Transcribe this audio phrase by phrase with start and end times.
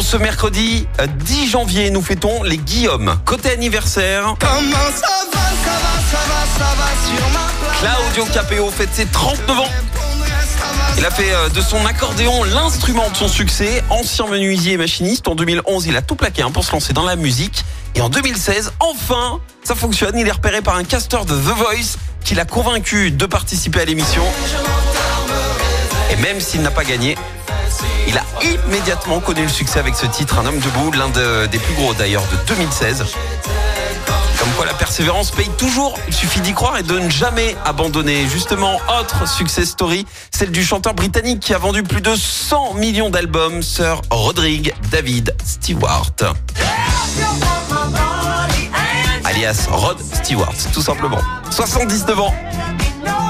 [0.00, 3.18] En ce mercredi euh, 10 janvier, nous fêtons les Guillaume.
[3.26, 8.70] Côté anniversaire, Comment ça va, ça va, ça va, ça va sur ma Claudio Capeo
[8.70, 9.68] fête ses 39 ans.
[10.96, 13.84] Il a fait euh, de son accordéon l'instrument de son succès.
[13.90, 17.04] Ancien menuisier et machiniste, en 2011, il a tout plaqué hein, pour se lancer dans
[17.04, 17.62] la musique.
[17.94, 20.16] Et en 2016, enfin, ça fonctionne.
[20.16, 23.84] Il est repéré par un casteur de The Voice qui l'a convaincu de participer à
[23.84, 24.22] l'émission.
[26.10, 27.16] Et même s'il n'a pas gagné,
[28.06, 31.58] il a immédiatement connu le succès avec ce titre, Un homme debout, l'un de- des
[31.58, 33.04] plus gros d'ailleurs de 2016.
[34.38, 38.26] Comme quoi la persévérance paye toujours, il suffit d'y croire et de ne jamais abandonner.
[38.26, 43.10] Justement, autre success story, celle du chanteur britannique qui a vendu plus de 100 millions
[43.10, 46.10] d'albums, Sir Rodrigue David Stewart.
[49.24, 51.20] Alias Rod Stewart, tout simplement.
[51.50, 52.34] 79 ans.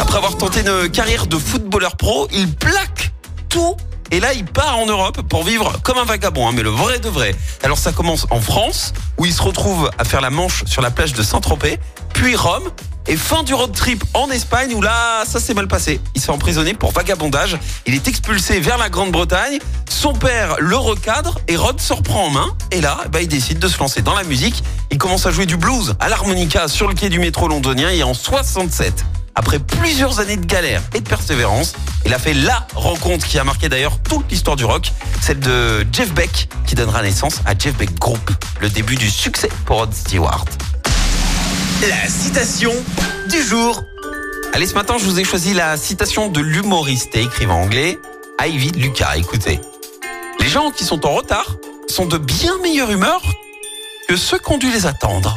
[0.00, 3.12] Après avoir tenté une carrière de footballeur pro, il plaque
[3.48, 3.76] tout.
[4.10, 6.98] Et là, il part en Europe pour vivre comme un vagabond, hein, mais le vrai
[6.98, 7.34] de vrai.
[7.62, 10.90] Alors ça commence en France, où il se retrouve à faire la manche sur la
[10.90, 11.78] plage de Saint-Tropez,
[12.14, 12.70] puis Rome,
[13.08, 16.00] et fin du road trip en Espagne, où là, ça s'est mal passé.
[16.14, 17.56] Il se fait emprisonner pour vagabondage.
[17.86, 19.58] Il est expulsé vers la Grande-Bretagne.
[19.88, 22.56] Son père le recadre et Rod se reprend en main.
[22.72, 24.62] Et là, bah, il décide de se lancer dans la musique.
[24.90, 28.02] Il commence à jouer du blues à l'harmonica sur le quai du métro londonien et
[28.02, 29.04] en 67.
[29.38, 31.74] Après plusieurs années de galère et de persévérance,
[32.06, 35.86] il a fait la rencontre qui a marqué d'ailleurs toute l'histoire du rock, celle de
[35.92, 38.30] Jeff Beck, qui donnera naissance à Jeff Beck Group,
[38.62, 40.46] le début du succès pour Rod Stewart.
[41.82, 42.72] La citation
[43.28, 43.84] du jour.
[44.54, 47.98] Allez, ce matin, je vous ai choisi la citation de l'humoriste et écrivain anglais
[48.42, 49.16] Ivy Lucas.
[49.18, 49.60] Écoutez,
[50.40, 51.56] les gens qui sont en retard
[51.88, 53.20] sont de bien meilleure humeur
[54.08, 55.36] que ceux qui ont dû les attendre.